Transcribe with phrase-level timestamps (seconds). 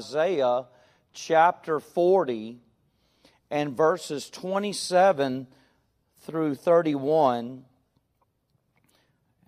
[0.00, 0.66] Isaiah
[1.12, 2.60] chapter 40
[3.50, 5.48] and verses 27
[6.20, 7.64] through 31.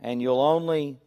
[0.03, 0.99] And you'll only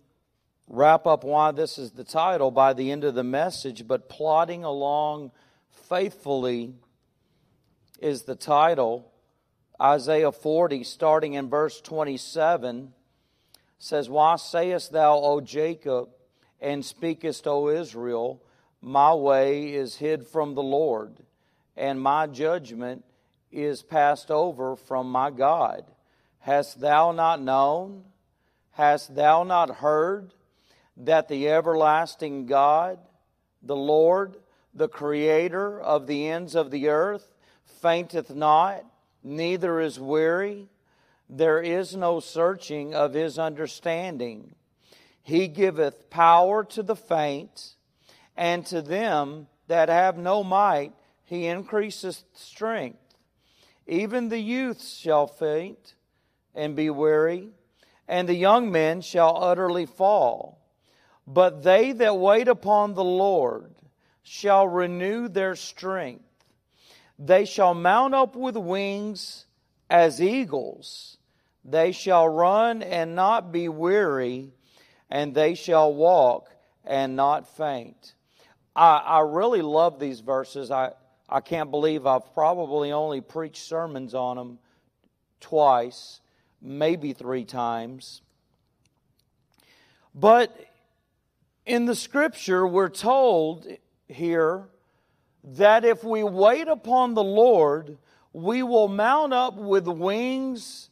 [0.69, 4.63] wrap up why this is the title by the end of the message, but plodding
[4.63, 5.31] along
[5.89, 6.75] faithfully
[7.99, 9.11] is the title.
[9.81, 12.93] Isaiah 40, starting in verse 27,
[13.77, 16.07] says, Why sayest thou, O Jacob,
[16.61, 18.41] and speakest, O Israel?
[18.85, 21.15] My way is hid from the Lord,
[21.77, 23.05] and my judgment
[23.49, 25.85] is passed over from my God.
[26.39, 28.03] Hast thou not known?
[28.71, 30.33] Hast thou not heard
[30.97, 32.99] that the everlasting God,
[33.61, 34.35] the Lord,
[34.73, 38.83] the Creator of the ends of the earth, fainteth not,
[39.23, 40.67] neither is weary?
[41.29, 44.55] There is no searching of his understanding.
[45.21, 47.75] He giveth power to the faint
[48.35, 50.93] and to them that have no might,
[51.23, 52.99] he increaseth strength.
[53.87, 55.95] Even the youths shall faint
[56.55, 57.49] and be weary,
[58.07, 60.59] and the young men shall utterly fall.
[61.25, 63.73] But they that wait upon the Lord
[64.23, 66.23] shall renew their strength.
[67.17, 69.45] They shall mount up with wings
[69.89, 71.17] as eagles.
[71.63, 74.51] They shall run and not be weary,
[75.09, 76.49] and they shall walk
[76.83, 78.15] and not faint.
[78.75, 80.71] I, I really love these verses.
[80.71, 80.91] I,
[81.29, 84.59] I can't believe I've probably only preached sermons on them
[85.39, 86.21] twice,
[86.61, 88.21] maybe three times.
[90.15, 90.55] But
[91.65, 93.67] in the scripture, we're told
[94.07, 94.65] here
[95.43, 97.97] that if we wait upon the Lord,
[98.31, 100.89] we will mount up with wings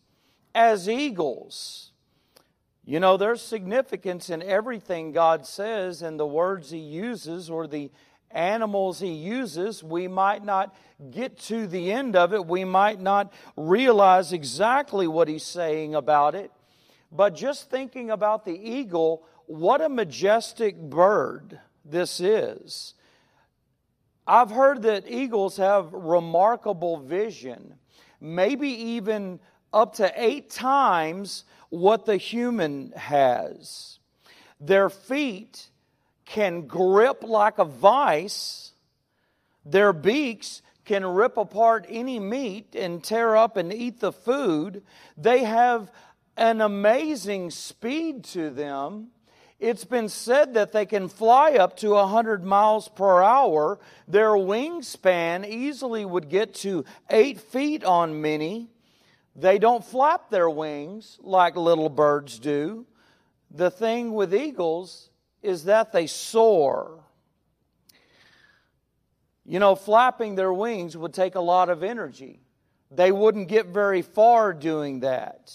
[0.54, 1.91] as eagles.
[2.84, 7.92] You know, there's significance in everything God says and the words He uses or the
[8.32, 9.84] animals He uses.
[9.84, 10.76] We might not
[11.12, 16.34] get to the end of it, we might not realize exactly what He's saying about
[16.36, 16.52] it.
[17.12, 22.94] But just thinking about the eagle, what a majestic bird this is.
[24.26, 27.76] I've heard that eagles have remarkable vision,
[28.22, 29.40] maybe even
[29.74, 33.98] up to eight times what the human has.
[34.60, 35.70] Their feet
[36.26, 38.74] can grip like a vice,
[39.66, 44.84] their beaks can rip apart any meat and tear up and eat the food.
[45.18, 45.92] They have
[46.38, 49.08] an amazing speed to them.
[49.60, 53.80] It's been said that they can fly up to 100 miles per hour.
[54.08, 58.70] Their wingspan easily would get to eight feet on many.
[59.36, 62.86] They don't flap their wings like little birds do.
[63.50, 65.10] The thing with eagles
[65.42, 67.04] is that they soar.
[69.46, 72.42] You know, flapping their wings would take a lot of energy.
[72.90, 75.54] They wouldn't get very far doing that.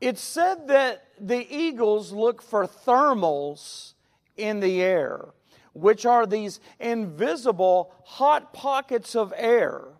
[0.00, 3.94] It's said that the eagles look for thermals
[4.36, 5.26] in the air,
[5.74, 9.99] which are these invisible hot pockets of air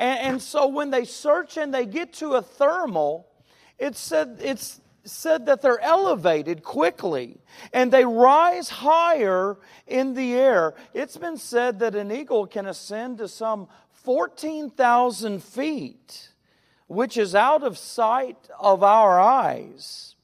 [0.00, 3.28] and, and so when they search and they get to a thermal,
[3.78, 7.38] it said, it's said that they're elevated quickly
[7.72, 10.74] and they rise higher in the air.
[10.94, 16.30] It's been said that an eagle can ascend to some 14,000 feet,
[16.86, 20.14] which is out of sight of our eyes.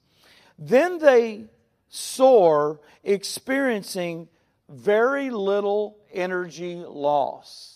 [0.59, 1.47] Then they
[1.89, 4.29] soar, experiencing
[4.69, 7.76] very little energy loss.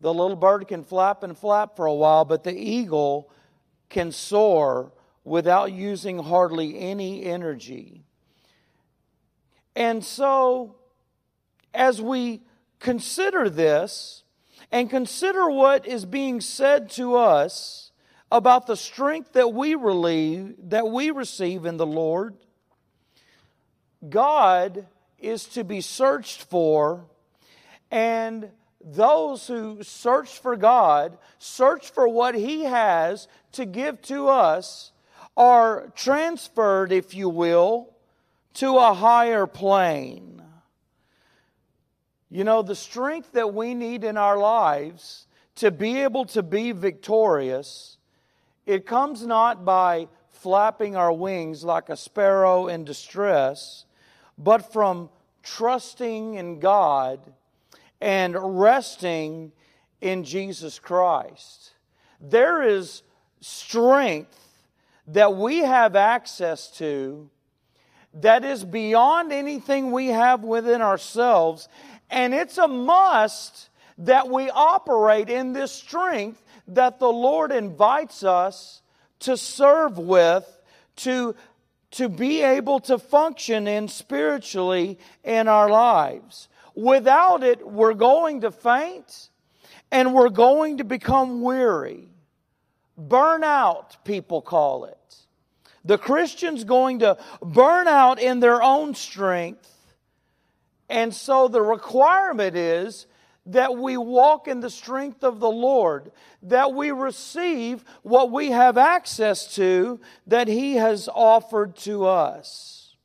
[0.00, 3.30] The little bird can flap and flap for a while, but the eagle
[3.88, 4.92] can soar
[5.24, 8.04] without using hardly any energy.
[9.74, 10.76] And so,
[11.74, 12.42] as we
[12.78, 14.22] consider this
[14.70, 17.90] and consider what is being said to us
[18.30, 22.36] about the strength that we relieve, that we receive in the Lord,
[24.08, 24.86] God
[25.18, 27.06] is to be searched for
[27.90, 28.50] and
[28.86, 34.92] those who search for God, search for what He has to give to us,
[35.36, 37.92] are transferred, if you will,
[38.54, 40.40] to a higher plane.
[42.30, 46.72] You know, the strength that we need in our lives to be able to be
[46.72, 47.98] victorious,
[48.66, 53.84] it comes not by flapping our wings like a sparrow in distress,
[54.38, 55.10] but from
[55.42, 57.20] trusting in God
[58.00, 59.52] and resting
[60.00, 61.72] in Jesus Christ.
[62.20, 63.02] There is
[63.40, 64.38] strength
[65.08, 67.30] that we have access to
[68.14, 71.68] that is beyond anything we have within ourselves,
[72.08, 73.68] And it's a must
[73.98, 78.82] that we operate in this strength that the Lord invites us
[79.20, 80.46] to serve with,
[80.96, 81.34] to,
[81.92, 86.48] to be able to function in spiritually in our lives.
[86.76, 89.30] Without it, we're going to faint
[89.90, 92.08] and we're going to become weary.
[93.00, 95.16] Burnout, people call it.
[95.84, 99.72] The Christian's going to burn out in their own strength.
[100.88, 103.06] And so the requirement is
[103.46, 106.10] that we walk in the strength of the Lord,
[106.42, 112.96] that we receive what we have access to that He has offered to us.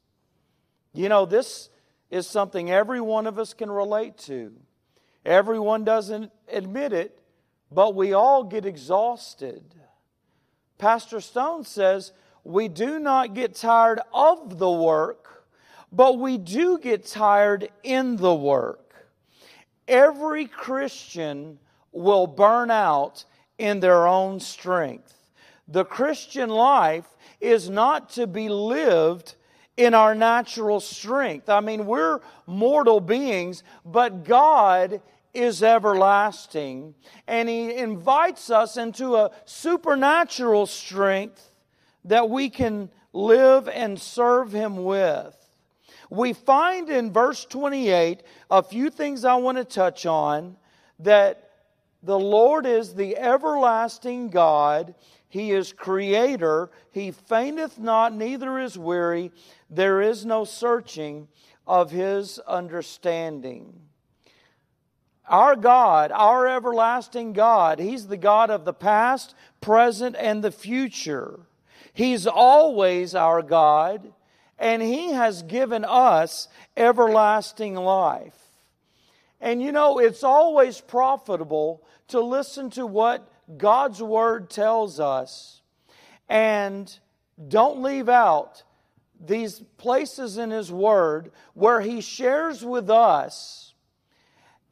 [0.93, 1.69] You know, this
[2.11, 4.53] is something every one of us can relate to.
[5.25, 7.17] Everyone doesn't admit it,
[7.71, 9.63] but we all get exhausted.
[10.77, 12.11] Pastor Stone says
[12.43, 15.45] we do not get tired of the work,
[15.91, 19.07] but we do get tired in the work.
[19.87, 21.59] Every Christian
[21.91, 23.25] will burn out
[23.57, 25.13] in their own strength.
[25.67, 27.05] The Christian life
[27.39, 29.35] is not to be lived
[29.81, 31.49] in our natural strength.
[31.49, 35.01] I mean, we're mortal beings, but God
[35.33, 36.93] is everlasting,
[37.27, 41.51] and He invites us into a supernatural strength
[42.05, 45.35] that we can live and serve Him with.
[46.09, 50.57] We find in verse 28 a few things I want to touch on
[50.99, 51.49] that
[52.03, 54.93] the Lord is the everlasting God.
[55.31, 56.69] He is creator.
[56.91, 59.31] He fainteth not, neither is weary.
[59.69, 61.29] There is no searching
[61.65, 63.79] of his understanding.
[65.29, 71.39] Our God, our everlasting God, He's the God of the past, present, and the future.
[71.93, 74.11] He's always our God,
[74.59, 78.35] and He has given us everlasting life.
[79.39, 85.61] And you know, it's always profitable to listen to what God's Word tells us
[86.29, 86.93] and
[87.47, 88.63] don't leave out
[89.19, 93.73] these places in His Word where He shares with us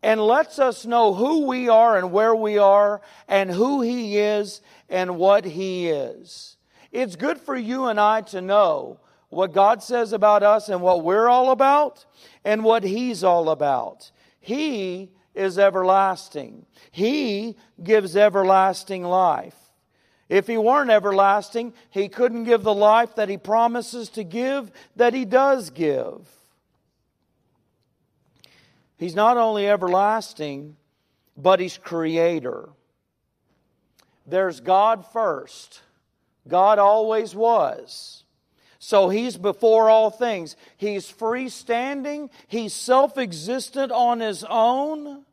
[0.01, 4.61] and lets us know who we are and where we are and who He is
[4.87, 6.57] and what He is.
[6.91, 8.99] It's good for you and I to know
[9.29, 12.05] what God says about us and what we're all about
[12.43, 14.11] and what He's all about.
[14.39, 16.65] He is everlasting.
[16.91, 19.55] He gives everlasting life.
[20.27, 25.13] If He weren't everlasting, He couldn't give the life that He promises to give, that
[25.13, 26.27] He does give.
[28.97, 30.75] He's not only everlasting,
[31.37, 32.69] but He's creator.
[34.27, 35.81] There's God first.
[36.47, 38.23] God always was.
[38.79, 40.55] So he's before all things.
[40.77, 42.29] He's freestanding.
[42.47, 45.25] He's self existent on his own.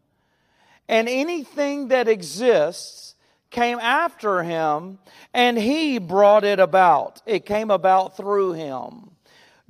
[0.88, 3.14] And anything that exists
[3.50, 4.98] came after him,
[5.32, 7.22] and he brought it about.
[7.26, 9.10] It came about through him.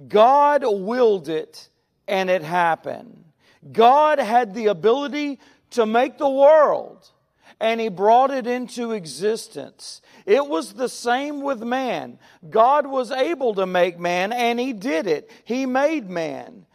[0.09, 1.69] God willed it,
[2.09, 3.25] and it happened.
[3.73, 5.39] God had the ability
[5.71, 7.11] to make the world,
[7.61, 10.03] and he brought it into existence.
[10.27, 12.19] It was the same with man.
[12.49, 15.31] God was able to make man, and He did it.
[15.45, 16.67] He made man.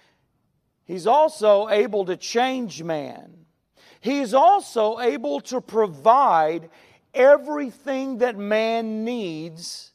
[0.85, 3.45] He's also able to change man.
[3.99, 6.69] He's also able to provide
[7.13, 9.91] everything that man needs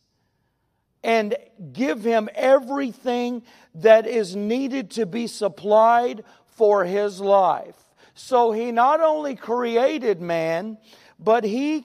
[1.02, 1.36] and
[1.72, 3.42] give him everything
[3.76, 7.76] that is needed to be supplied for his life.
[8.16, 10.78] So he not only created man,
[11.18, 11.84] but he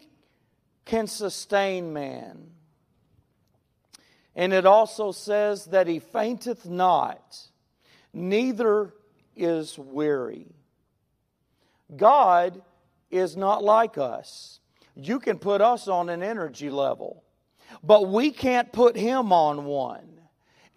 [0.85, 2.51] can sustain man.
[4.33, 7.37] And it also says that he fainteth not,
[8.13, 8.93] neither
[9.35, 10.47] is weary.
[11.93, 12.61] God
[13.09, 14.61] is not like us.
[14.95, 17.25] You can put us on an energy level,
[17.83, 20.21] but we can't put him on one.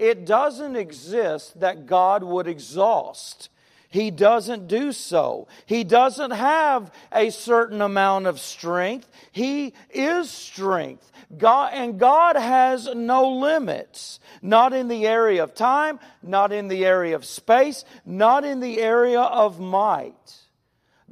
[0.01, 3.51] It doesn't exist that God would exhaust
[3.95, 5.47] he doesn't do so.
[5.67, 9.09] He doesn't have a certain amount of strength.
[9.31, 11.13] He is strength.
[11.39, 14.19] God, and God has no limits.
[14.43, 18.81] Not in the area of time, not in the area of space, not in the
[18.81, 20.41] area of might.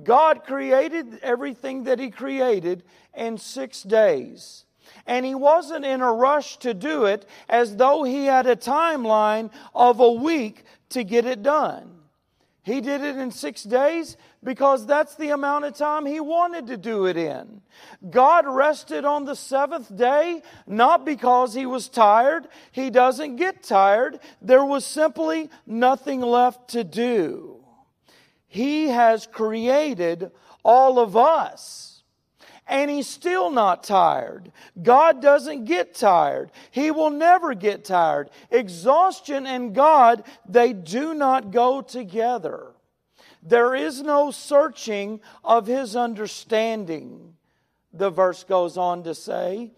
[0.03, 2.83] God created everything that He created
[3.15, 4.65] in six days.
[5.07, 9.53] And He wasn't in a rush to do it as though He had a timeline
[9.73, 12.02] of a week to get it done.
[12.65, 16.77] He did it in six days because that's the amount of time he wanted to
[16.77, 17.61] do it in.
[18.09, 22.47] God rested on the seventh day not because he was tired.
[22.71, 24.21] He doesn't get tired.
[24.41, 27.65] There was simply nothing left to do.
[28.47, 30.31] He has created
[30.65, 31.92] all of us
[32.67, 34.53] and he's still not tired.
[34.81, 36.51] God doesn't get tired.
[36.71, 38.31] He will never get tired.
[38.51, 42.73] Exhaustion and God, they do not go together.
[43.43, 47.35] There is no searching of his understanding.
[47.93, 49.73] The verse goes on to say,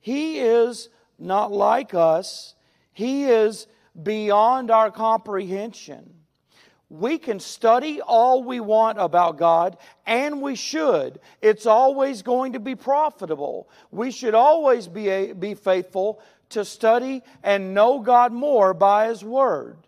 [0.00, 0.88] He is
[1.18, 2.54] not like us,
[2.92, 3.66] He is
[4.00, 6.19] beyond our comprehension.
[6.90, 11.20] We can study all we want about God, and we should.
[11.40, 13.68] It's always going to be profitable.
[13.92, 16.20] We should always be, a, be faithful
[16.50, 19.78] to study and know God more by His Word.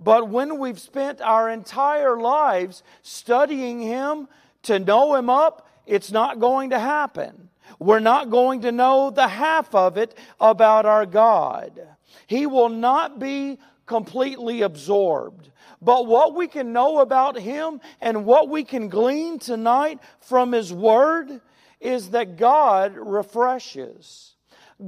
[0.00, 4.26] But when we've spent our entire lives studying Him
[4.64, 7.48] to know Him up, it's not going to happen.
[7.78, 11.80] We're not going to know the half of it about our God.
[12.26, 15.50] He will not be completely absorbed.
[15.84, 20.72] But what we can know about Him and what we can glean tonight from His
[20.72, 21.40] Word
[21.78, 24.34] is that God refreshes.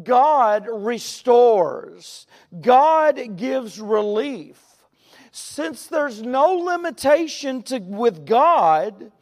[0.03, 2.27] God restores.
[2.61, 4.59] God gives relief.
[5.33, 9.13] Since there's no limitation to, with God,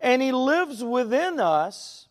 [0.00, 2.08] and He lives within us,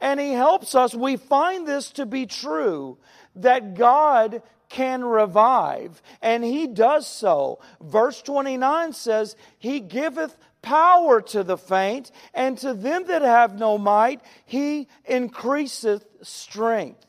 [0.00, 2.98] and He helps us, we find this to be true
[3.36, 4.42] that God
[4.74, 7.60] can revive, and he does so.
[7.80, 13.78] Verse 29 says, He giveth power to the faint, and to them that have no
[13.78, 17.06] might, he increaseth strength.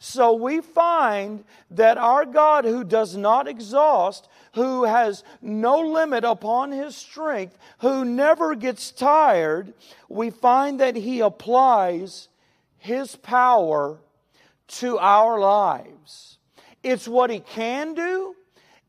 [0.00, 6.72] So we find that our God, who does not exhaust, who has no limit upon
[6.72, 9.72] his strength, who never gets tired,
[10.08, 12.28] we find that he applies
[12.76, 14.00] his power
[14.66, 16.33] to our lives.
[16.84, 18.36] It's what he can do.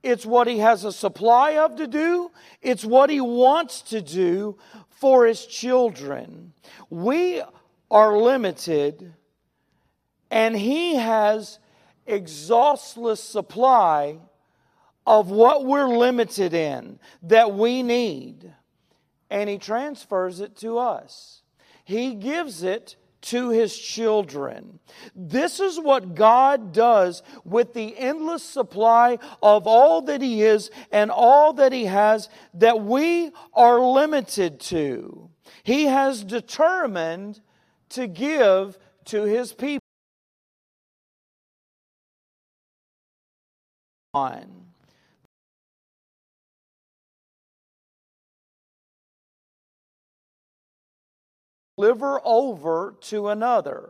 [0.04, 2.30] It's what he has a supply of to do.
[2.62, 4.58] It's what he wants to do
[4.90, 6.54] for his children.
[6.92, 7.42] We
[7.90, 9.14] are limited,
[10.30, 11.58] and he has
[12.06, 14.20] exhaustless supply
[15.08, 18.54] of what we're limited in that we need.
[19.30, 21.42] And he transfers it to us.
[21.84, 24.80] He gives it to his children.
[25.16, 31.10] This is what God does with the endless supply of all that he is and
[31.10, 35.30] all that he has that we are limited to.
[35.64, 37.42] He has determined
[37.90, 39.82] to give to his people.
[51.78, 53.90] Deliver over to another.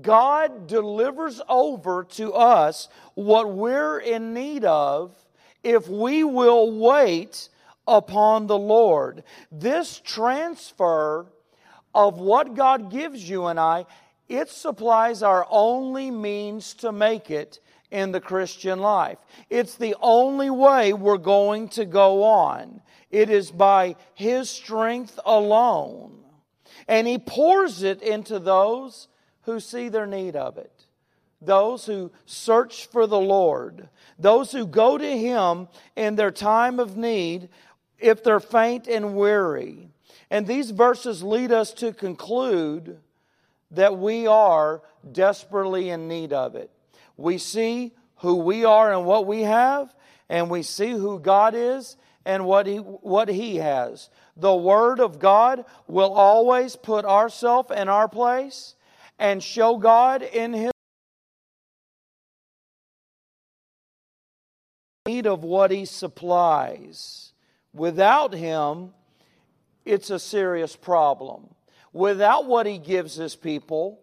[0.00, 5.14] God delivers over to us what we're in need of
[5.62, 7.48] if we will wait
[7.86, 9.22] upon the Lord.
[9.50, 11.26] This transfer
[11.94, 13.86] of what God gives you and I,
[14.28, 17.60] it supplies our only means to make it
[17.90, 19.18] in the Christian life.
[19.50, 22.80] It's the only way we're going to go on.
[23.10, 26.22] It is by His strength alone
[26.88, 29.08] and he pours it into those
[29.42, 30.86] who see their need of it.
[31.40, 33.88] Those who search for the Lord,
[34.18, 37.48] those who go to Him in their time of need
[37.98, 39.88] if they're faint and weary.
[40.30, 42.98] And these verses lead us to conclude
[43.72, 46.70] that we are desperately in need of it.
[47.16, 49.94] We see who we are and what we have,
[50.28, 54.10] and we see who God is and what he, what he has.
[54.36, 58.74] The Word of God will always put ourself in our place
[59.18, 60.72] and show God in His
[65.06, 67.32] need of what He supplies.
[67.74, 68.94] Without Him,
[69.84, 71.54] it's a serious problem.
[71.92, 74.00] Without what He gives His people,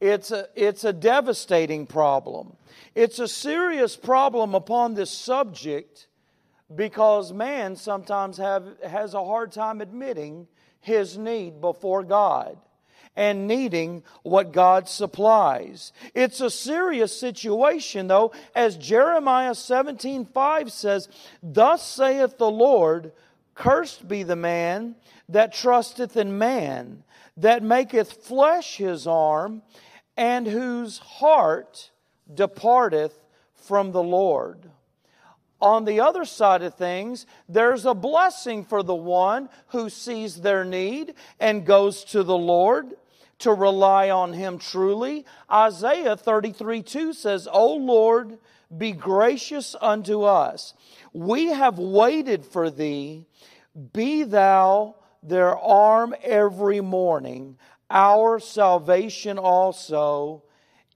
[0.00, 2.56] it's a, it's a devastating problem.
[2.94, 6.06] It's a serious problem upon this subject
[6.74, 10.48] because man sometimes have, has a hard time admitting
[10.80, 12.58] his need before God
[13.16, 15.92] and needing what God supplies.
[16.14, 21.08] It's a serious situation though, as Jeremiah 17:5 says,
[21.42, 23.12] "Thus saith the Lord,
[23.54, 24.96] cursed be the man
[25.28, 27.04] that trusteth in man,
[27.38, 29.62] that maketh flesh his arm,
[30.16, 31.90] and whose heart
[32.32, 34.70] departeth from the Lord."
[35.66, 40.64] On the other side of things, there's a blessing for the one who sees their
[40.64, 42.94] need and goes to the Lord
[43.40, 45.26] to rely on Him truly.
[45.50, 48.38] Isaiah 33 2 says, O Lord,
[48.78, 50.72] be gracious unto us.
[51.12, 53.24] We have waited for Thee.
[53.92, 57.58] Be thou their arm every morning,
[57.90, 60.44] our salvation also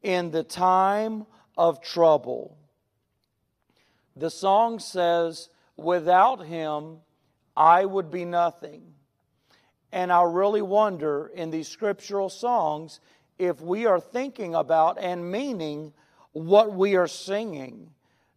[0.00, 1.27] in the time
[1.59, 2.57] of trouble.
[4.21, 5.49] The song says,
[5.79, 6.99] Without him,
[7.57, 8.83] I would be nothing.
[9.93, 13.00] And I really wonder in these scriptural songs
[13.39, 15.95] if we are thinking about and meaning
[16.33, 17.93] what we are singing.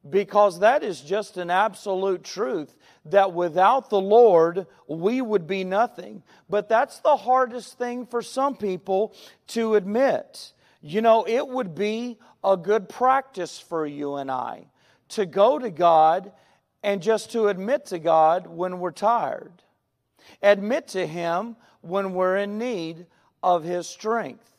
[0.10, 2.74] Because that is just an absolute truth
[3.06, 6.24] that without the Lord, we would be nothing.
[6.50, 9.14] But that's the hardest thing for some people
[9.48, 10.54] to admit.
[10.82, 14.68] You know, it would be a good practice for you and I
[15.16, 16.32] to go to God
[16.84, 19.54] and just to admit to God when we're tired.
[20.42, 23.06] Admit to Him when we're in need
[23.42, 24.50] of His strength.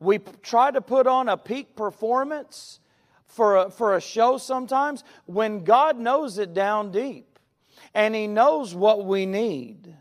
[0.00, 2.80] We try to put on a peak performance
[3.26, 7.38] for a, for a show sometimes when God knows it down deep
[7.94, 9.94] and He knows what we need.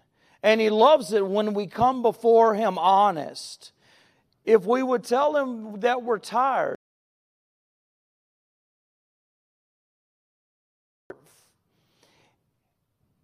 [0.43, 3.71] And He loves it when we come before Him honest.
[4.45, 6.76] If we would tell Him that we're tired,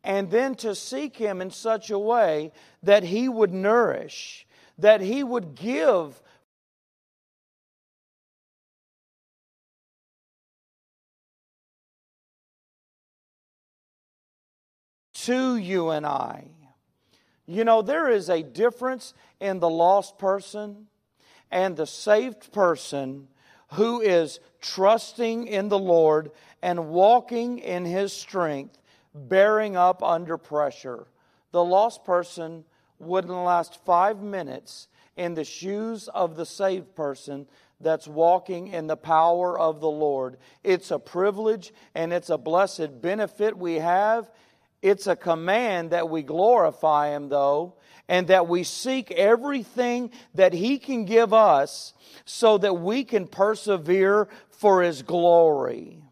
[0.04, 4.46] and then to seek Him in such a way that He would nourish,
[4.78, 6.22] that He would give.
[15.14, 16.50] To you and I.
[17.46, 20.88] You know, there is a difference in the lost person
[21.50, 23.30] and the saved person
[23.74, 26.32] who is trusting in the Lord
[26.62, 28.78] and walking in His strength
[29.14, 31.08] bearing up under pressure.
[31.52, 32.66] The lost person
[33.00, 37.48] wouldn't last five minutes in the shoes of the saved person
[37.80, 40.38] that's walking in the power of the Lord.
[40.64, 44.32] It's a privilege and it's a blessed benefit we have.
[44.82, 47.76] It's a command that we glorify Him, though,
[48.10, 51.94] and that we seek everything that He can give us
[52.26, 56.03] so that we can persevere for His glory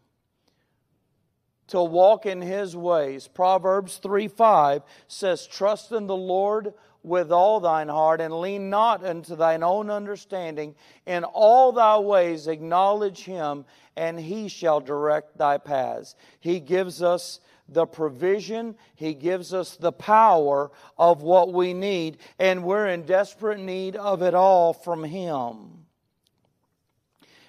[1.72, 3.26] to walk in his ways.
[3.28, 9.02] Proverbs 3 5 says, Trust in the Lord with all thine heart, and lean not
[9.02, 10.74] unto thine own understanding.
[11.06, 13.64] In all thy ways acknowledge him,
[13.96, 16.14] and he shall direct thy paths.
[16.40, 22.64] He gives us the provision, He gives us the power of what we need, and
[22.64, 25.86] we're in desperate need of it all from Him.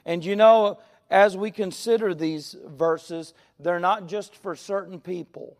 [0.05, 5.57] And you know, as we consider these verses, they're not just for certain people.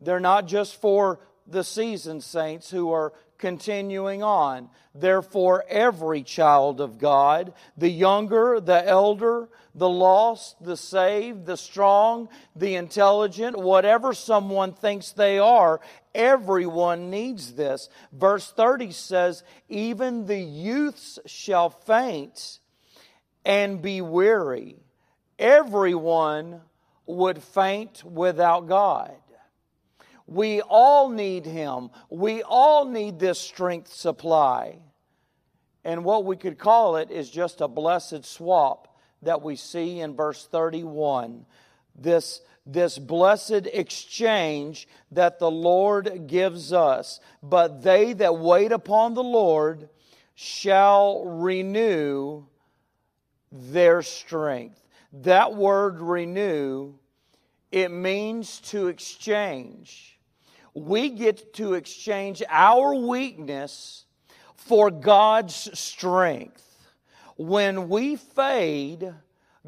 [0.00, 4.68] They're not just for the seasoned saints who are continuing on.
[4.94, 11.56] They're for every child of God the younger, the elder, the lost, the saved, the
[11.56, 15.80] strong, the intelligent, whatever someone thinks they are.
[16.14, 17.90] Everyone needs this.
[18.12, 22.60] Verse 30 says, Even the youths shall faint
[23.46, 24.76] and be weary.
[25.38, 26.60] Everyone
[27.06, 29.14] would faint without God.
[30.26, 31.90] We all need Him.
[32.10, 34.80] We all need this strength supply.
[35.84, 40.16] And what we could call it is just a blessed swap that we see in
[40.16, 41.46] verse 31.
[41.94, 47.20] This, this blessed exchange that the Lord gives us.
[47.40, 49.88] But they that wait upon the Lord
[50.34, 52.46] shall renew
[53.72, 54.80] their strength.
[55.12, 56.94] That word renew,
[57.72, 60.18] it means to exchange.
[60.74, 64.04] We get to exchange our weakness
[64.56, 66.62] for God's strength.
[67.36, 69.14] When we fade,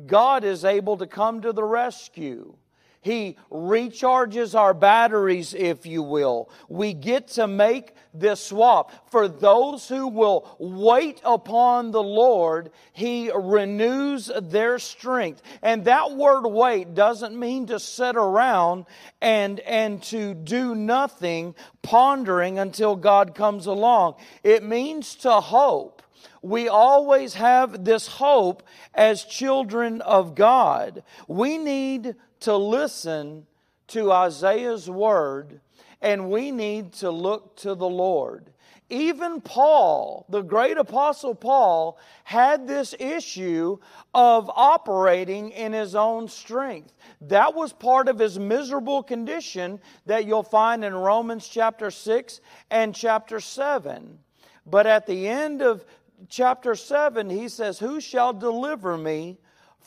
[0.07, 2.57] God is able to come to the rescue.
[3.01, 6.51] He recharges our batteries, if you will.
[6.69, 9.11] We get to make this swap.
[9.11, 15.43] For those who will wait upon the Lord, He renews their strength.
[15.63, 18.87] And that word wait doesn't mean to sit around
[19.21, 24.17] and, and to do nothing, pondering until God comes along.
[24.43, 26.03] It means to hope
[26.43, 28.63] we always have this hope
[28.95, 31.03] as children of God.
[31.27, 33.47] We need to listen
[33.89, 35.61] to Isaiah's word
[36.01, 38.51] and we need to look to the Lord.
[38.91, 43.79] Even Paul, the great apostle Paul, had this issue
[44.15, 46.95] of operating in his own strength.
[47.21, 52.95] That was part of his miserable condition that you'll find in Romans chapter 6 and
[52.95, 54.19] chapter 7.
[54.65, 55.85] But at the end of
[56.31, 59.39] chapter 7, he says, Who shall deliver me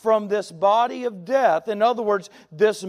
[0.01, 1.67] from this body of death.
[1.67, 2.85] In other words, this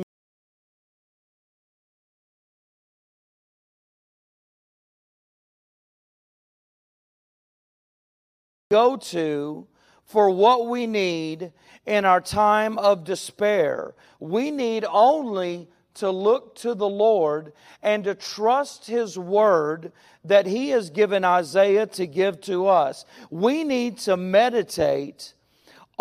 [8.71, 9.67] go to
[10.07, 11.53] for what we need
[11.85, 13.95] in our time of despair.
[14.19, 19.93] We need only to look to the Lord and to trust His word
[20.25, 23.05] that He has given Isaiah to give to us.
[23.31, 25.35] We need to meditate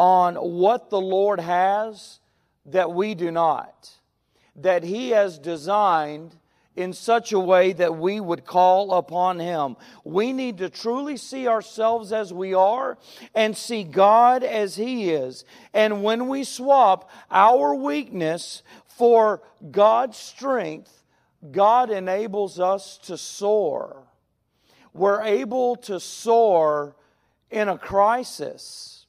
[0.02, 2.20] on what the Lord has
[2.66, 3.92] that we do not,
[4.56, 6.36] that He has designed
[6.76, 9.78] in such a way that we would call upon Him.
[10.04, 12.98] We need to truly see ourselves as we are
[13.36, 15.46] and see God as He is.
[15.72, 21.04] And when we swap our weakness for God's strength,
[21.52, 24.02] God enables us to soar.
[24.96, 26.96] We're able to soar
[27.52, 29.01] in a crisis.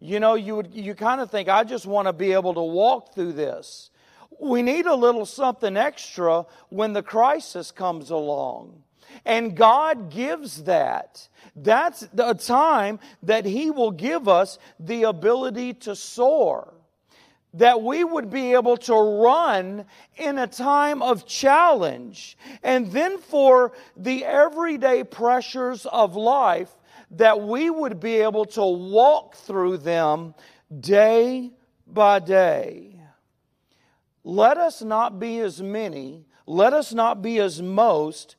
[0.00, 2.62] You know, you would you kind of think I just want to be able to
[2.62, 3.90] walk through this
[4.40, 8.82] we need a little something extra when the crisis comes along.
[9.24, 11.28] And God gives that.
[11.54, 16.72] That's the time that He will give us the ability to soar.
[17.54, 19.84] That we would be able to run
[20.16, 22.38] in a time of challenge.
[22.62, 26.70] And then for the everyday pressures of life,
[27.12, 30.34] that we would be able to walk through them
[30.78, 31.50] day
[31.86, 33.00] by day.
[34.22, 38.36] Let us not be as many, let us not be as most,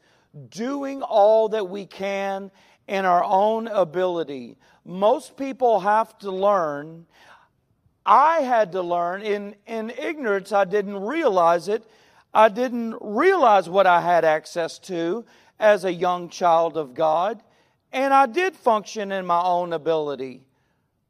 [0.50, 2.52] doing all that we can
[2.88, 4.58] in our own ability.
[4.86, 7.06] Most people have to learn.
[8.06, 9.22] I had to learn.
[9.22, 11.84] In, in ignorance, I didn't realize it.
[12.34, 15.26] I didn't realize what I had access to
[15.60, 17.44] as a young child of God.
[17.94, 20.44] And I did function in my own ability,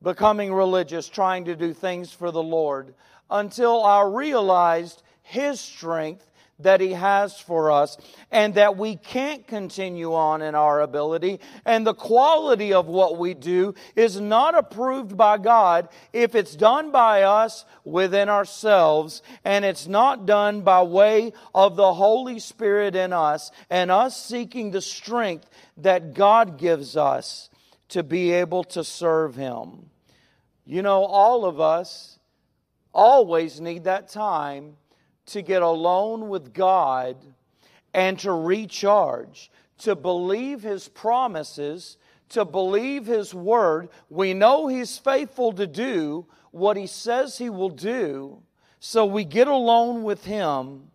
[0.02, 2.96] becoming religious, trying to do things for the Lord
[3.30, 6.31] until I realized His strength
[6.64, 7.98] that He has for us
[8.32, 11.40] and that we can't continue on in our ability.
[11.66, 16.92] And the quality of what we do is not approved by God if it's done
[16.92, 23.14] by us within ourselves and it's not done by way of the Holy Spirit in
[23.14, 27.50] us and us seeking the strength that God gives us
[27.90, 29.90] to be able to serve Him.
[30.66, 32.20] You know, all of us
[32.94, 34.78] always need that time
[35.28, 37.18] to get alone with God
[37.94, 41.98] and to recharge, to believe His promises,
[42.30, 43.90] to believe His word.
[44.10, 48.42] We know He's faithful to do what He says He will do.
[48.80, 50.92] So we get alone with Him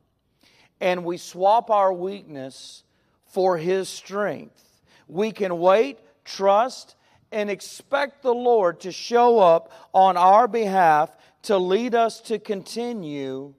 [0.81, 2.83] and we swap our weakness
[3.27, 4.63] for His strength.
[5.09, 6.97] We can wait, trust,
[7.33, 13.55] and expect the Lord to show up on our behalf to lead us to continue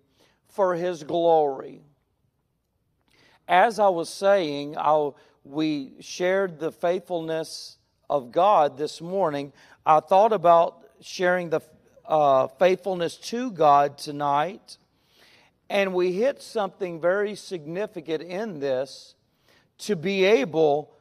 [0.58, 1.82] for His glory.
[3.48, 5.12] As I was saying, I,
[5.44, 7.78] we shared the faithfulness
[8.10, 9.54] of God this morning.
[9.86, 11.62] I thought about sharing the
[12.08, 14.80] uh, faithfulness to God tonight,
[15.70, 19.14] and we hit something very significant in this
[19.78, 20.92] to be able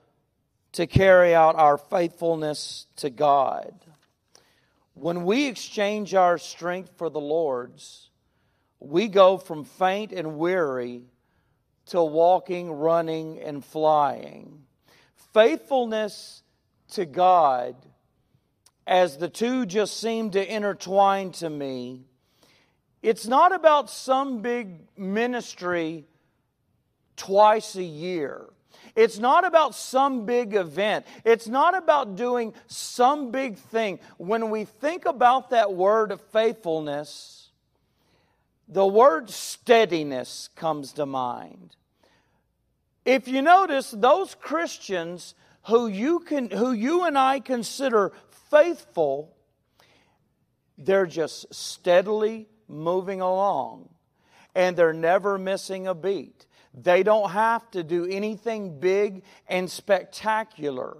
[0.72, 3.72] to carry out our faithfulness to God.
[4.92, 8.10] When we exchange our strength for the Lord's,
[8.88, 11.02] we go from faint and weary
[11.86, 14.64] to walking, running, and flying.
[15.32, 16.42] Faithfulness
[16.92, 17.76] to God,
[18.86, 22.04] as the two just seem to intertwine to me,
[23.02, 26.04] it's not about some big ministry
[27.16, 28.46] twice a year.
[28.94, 31.06] It's not about some big event.
[31.24, 34.00] It's not about doing some big thing.
[34.16, 37.45] When we think about that word of faithfulness,
[38.68, 41.76] the word steadiness comes to mind.
[43.04, 45.34] If you notice, those Christians
[45.66, 48.12] who you, can, who you and I consider
[48.50, 49.36] faithful,
[50.78, 53.88] they're just steadily moving along
[54.54, 56.46] and they're never missing a beat.
[56.74, 60.98] They don't have to do anything big and spectacular.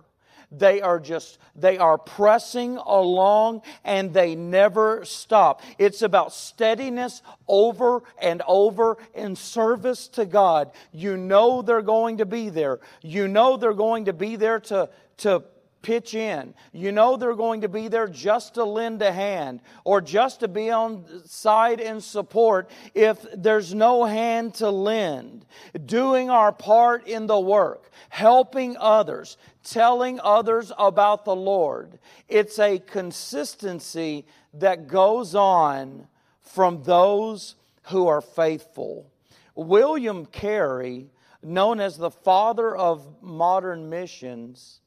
[0.59, 5.62] They are just, they are pressing along and they never stop.
[5.79, 10.71] It's about steadiness over and over in service to God.
[10.92, 12.81] You know they're going to be there.
[13.03, 14.88] You know they're going to be there to,
[15.19, 15.42] to
[15.87, 16.53] pitch in.
[16.72, 20.49] You know they're going to be there just to lend a hand or just to
[20.49, 25.46] be on side and support if there's no hand to lend.
[25.85, 32.01] Doing our part in the work, helping others, telling others about the Lord.
[32.29, 36.09] It's a consistency that goes on
[36.42, 39.09] from those who are faithful.
[39.55, 41.11] William Carey,
[41.44, 44.81] known as the father of modern missions,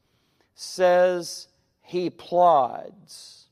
[0.61, 1.47] says
[1.81, 3.45] he plods.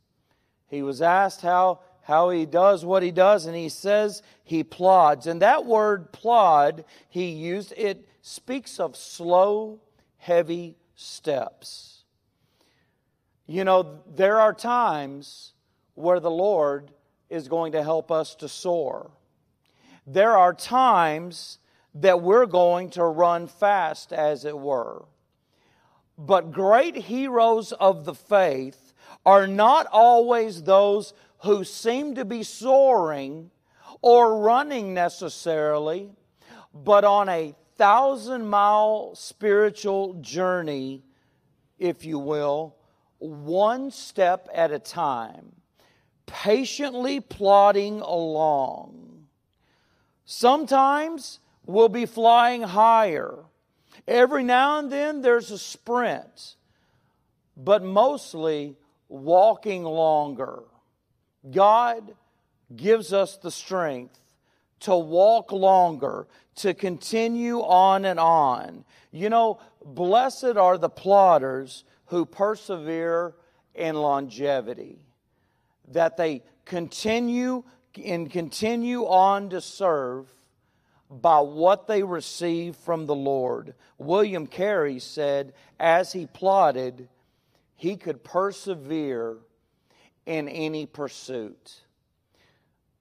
[0.68, 5.26] He was asked how, how he does what he does, and he says he plods.
[5.26, 9.80] And that word plod he used, it speaks of slow,
[10.18, 12.04] heavy steps.
[13.46, 15.54] You know, there are times
[15.96, 16.92] where the Lord
[17.30, 19.12] is going to help us to soar.
[20.06, 21.60] There are times
[21.96, 25.06] that we're going to run fast, as it were.
[26.18, 28.94] But great heroes of the faith
[29.26, 33.52] are not always those who seem to be soaring
[34.02, 36.10] or running necessarily,
[36.74, 41.04] but on a thousand mile spiritual journey,
[41.78, 42.76] if you will,
[43.20, 45.52] one step at a time,
[46.26, 49.28] patiently plodding along.
[50.26, 53.46] Sometimes we'll be flying higher.
[54.08, 56.56] Every now and then there's a sprint,
[57.58, 58.78] but mostly
[59.10, 60.64] walking longer.
[61.52, 62.16] God
[62.76, 64.20] gives us the strength
[64.82, 68.86] to walk longer, to continue on and on.
[69.12, 73.34] You know, blessed are the plodders who persevere
[73.74, 75.00] in longevity,
[75.90, 77.64] that they continue
[78.04, 80.28] and continue on to serve
[81.10, 83.74] by what they receive from the Lord.
[83.98, 87.08] William Carey said, as he plodded,
[87.76, 89.38] he could persevere
[90.26, 91.82] in any pursuit.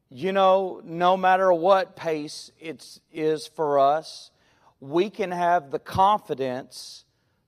[0.08, 4.30] You know, no matter what pace it is for us,
[4.78, 7.04] we can have the confidence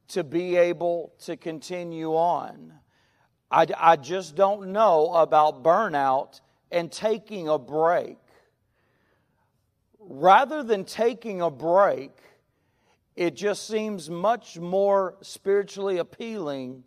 [0.08, 2.72] to be able to continue on.
[3.50, 6.40] I, I just don't know about burnout
[6.70, 8.18] and taking a break.
[10.10, 12.16] Rather than taking a break,
[13.14, 16.82] it just seems much more spiritually appealing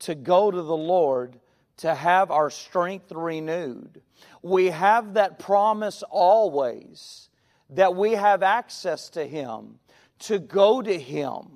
[0.00, 1.40] to go to the Lord
[1.78, 4.02] to have our strength renewed.
[4.42, 7.30] We have that promise always
[7.70, 9.78] that we have access to Him,
[10.18, 11.46] to go to Him,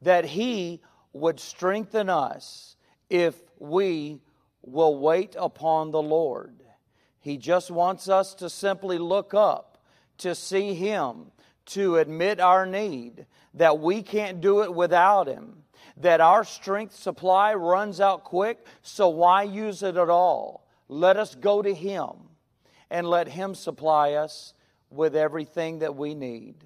[0.00, 0.80] that He
[1.12, 2.76] would strengthen us
[3.10, 4.22] if we
[4.62, 6.62] will wait upon the Lord.
[7.20, 9.67] He just wants us to simply look up,
[10.18, 11.32] to see Him,
[11.66, 15.64] to admit our need, that we can't do it without Him,
[15.96, 20.66] that our strength supply runs out quick, so why use it at all?
[20.88, 22.10] Let us go to Him
[22.90, 24.54] and let Him supply us
[24.90, 26.56] with everything that we need.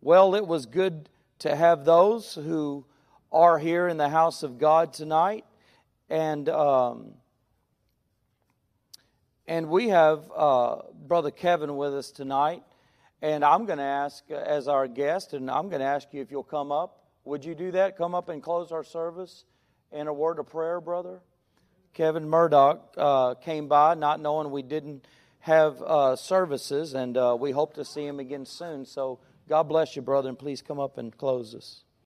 [0.00, 1.08] Well, it was good
[1.40, 2.84] to have those who
[3.32, 5.44] are here in the house of God tonight.
[6.08, 7.14] And, um,
[9.46, 12.62] and we have uh, Brother Kevin with us tonight.
[13.20, 16.20] And I'm going to ask, uh, as our guest, and I'm going to ask you
[16.20, 17.04] if you'll come up.
[17.24, 17.96] Would you do that?
[17.96, 19.44] Come up and close our service
[19.92, 21.20] in a word of prayer, brother?
[21.94, 25.06] Kevin Murdoch uh, came by not knowing we didn't
[25.40, 28.86] have uh, services, and uh, we hope to see him again soon.
[28.86, 31.84] So God bless you, brother, and please come up and close us.